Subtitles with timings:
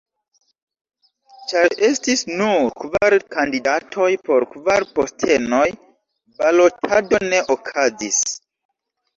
[1.51, 5.69] Ĉar estis nur kvar kandidatoj por kvar postenoj,
[6.41, 8.25] balotado ne okazis.